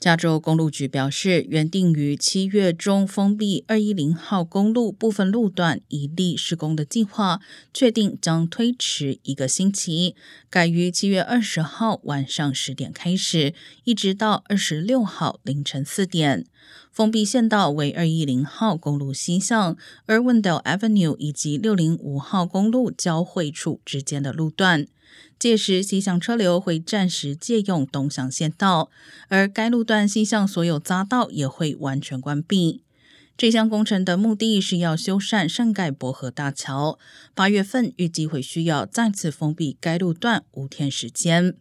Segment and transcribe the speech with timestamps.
[0.00, 7.40] 加州公路局表示，原定于七月中封闭二一零号公路部分路段一例施工的计划，
[7.74, 10.14] 确定将推迟一个星期，
[10.48, 16.46] 改于七月二十号晚上十点开始，一直到二十六号凌晨四点。
[16.92, 19.76] 封闭线道为二一零号公路西向
[20.06, 24.86] Irwindale Avenue 以及六零五号公路交汇处之间的路段。
[25.38, 28.90] 届时，西向车流会暂时借用东向线道，
[29.28, 32.82] 而该路段西向所有匝道也会完全关闭。
[33.38, 36.98] 这项工程的目的是要修缮圣盖博河大桥，
[37.34, 41.54] 八月份预计会需要再次封闭该路段五天时间。